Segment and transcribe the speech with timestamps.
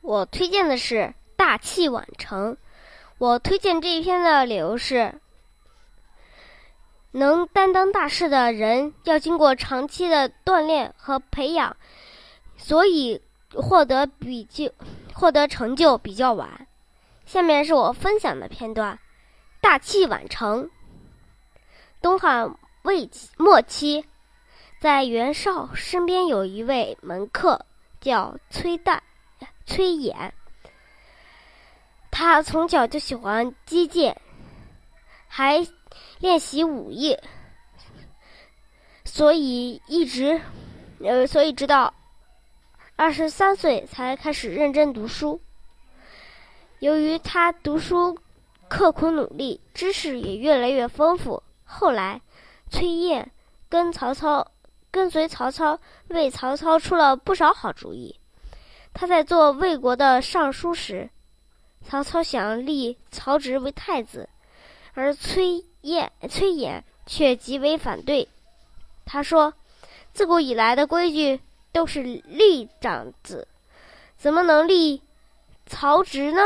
[0.00, 0.94] 我推荐的是
[1.36, 2.52] 《大器晚成》。
[3.18, 5.20] 我推荐这一篇的理由是：
[7.10, 11.76] 能担当大事的人要经过长期的锻炼和培养，
[12.56, 13.20] 所以
[13.52, 14.72] 获得比较
[15.12, 16.66] 获得成就比较晚。
[17.26, 18.98] 下面是我分享的片段：
[19.60, 20.70] 大器晚成。
[22.00, 24.06] 东汉魏末期，
[24.80, 27.66] 在袁绍身边有一位门客，
[28.00, 29.00] 叫崔旦、
[29.70, 30.32] 崔琰。
[32.10, 34.20] 他从小就喜欢击剑，
[35.28, 35.64] 还
[36.18, 37.16] 练习武艺，
[39.04, 40.40] 所以一直，
[40.98, 41.94] 呃，所以直到
[42.96, 45.40] 二十三岁才开始认真读书。
[46.80, 48.18] 由于他读书
[48.68, 51.40] 刻苦努力，知识也越来越丰富。
[51.64, 52.20] 后来，
[52.70, 53.24] 崔琰
[53.68, 54.50] 跟曹操
[54.90, 55.78] 跟随曹操，
[56.08, 58.18] 为曹操出了不少好主意。
[58.92, 61.10] 他在做魏国的尚书时，
[61.84, 64.28] 曹操想立曹植为太子，
[64.94, 68.28] 而崔琰崔琰却极为反对。
[69.04, 69.54] 他说
[70.12, 71.40] ：“自古以来的规矩
[71.72, 73.48] 都是立长子，
[74.16, 75.02] 怎么能立
[75.66, 76.42] 曹植呢？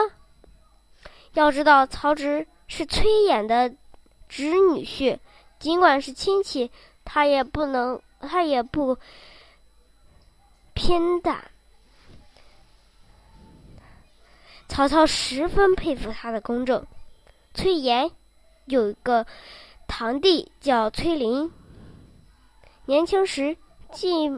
[1.33, 3.75] 要知道，曹植是崔琰的。”
[4.27, 5.19] 侄女婿，
[5.61, 6.73] 尽管是亲戚，
[7.05, 8.98] 他也不能，他也不
[10.73, 11.36] 偏袒。
[14.75, 16.84] 曹操十分佩服他的公正。
[17.55, 18.11] 崔琰
[18.64, 19.25] 有一个
[19.86, 21.53] 堂弟叫崔林，
[22.84, 23.56] 年轻时
[23.92, 24.28] 既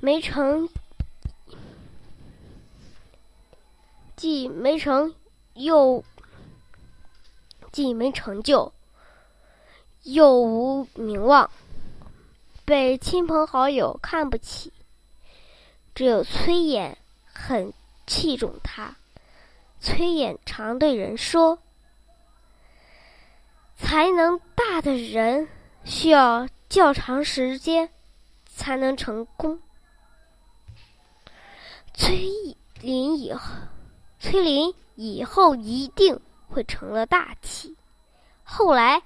[0.00, 0.70] 没成，
[4.16, 5.14] 既没成，
[5.52, 6.02] 又。
[7.70, 8.72] 既没成就，
[10.04, 11.50] 又无名望，
[12.64, 14.72] 被亲朋好友看不起。
[15.94, 16.94] 只有崔琰
[17.26, 17.74] 很
[18.06, 18.96] 器重他。
[19.80, 21.58] 崔琰常对人说
[23.76, 25.48] ：“才能大的人
[25.84, 27.90] 需要较长时间
[28.46, 29.60] 才能成功。”
[31.94, 33.54] 崔林以后，
[34.18, 36.20] 崔林以后一定。
[36.46, 37.74] 会成了大器。
[38.44, 39.02] 后来，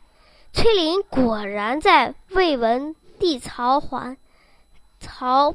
[0.53, 4.19] 崔林果然在魏文帝曹桓、
[5.01, 5.55] 曹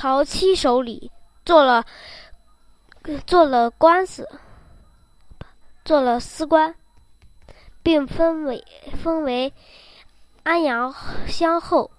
[0.00, 1.12] 曹七手里
[1.44, 1.84] 做了
[3.26, 4.26] 做了官司，
[5.84, 6.74] 做了司官，
[7.82, 8.64] 并封为
[9.02, 9.52] 封为
[10.42, 10.94] 安阳
[11.26, 11.90] 乡侯。